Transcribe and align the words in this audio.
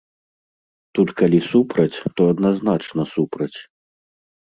Тут 0.99 1.13
калі 1.19 1.39
супраць, 1.51 2.01
то 2.17 2.21
адназначна 2.35 3.01
супраць. 3.15 3.55